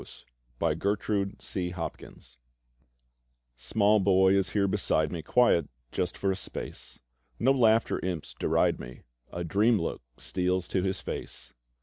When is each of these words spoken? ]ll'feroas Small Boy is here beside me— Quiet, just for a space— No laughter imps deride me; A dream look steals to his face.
]ll'feroas 0.59 2.37
Small 3.55 3.99
Boy 3.99 4.33
is 4.33 4.49
here 4.49 4.67
beside 4.67 5.11
me— 5.11 5.21
Quiet, 5.21 5.69
just 5.91 6.17
for 6.17 6.31
a 6.31 6.35
space— 6.35 6.97
No 7.39 7.51
laughter 7.51 7.99
imps 8.03 8.33
deride 8.33 8.79
me; 8.79 9.01
A 9.31 9.43
dream 9.43 9.79
look 9.79 10.01
steals 10.17 10.67
to 10.69 10.81
his 10.81 10.99
face. 11.01 11.53